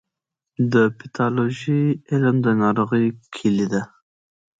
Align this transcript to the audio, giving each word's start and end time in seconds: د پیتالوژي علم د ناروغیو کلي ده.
د 0.73 0.75
پیتالوژي 0.97 1.83
علم 2.11 2.35
د 2.45 2.47
ناروغیو 2.61 3.17
کلي 3.35 3.67
ده. 3.73 3.83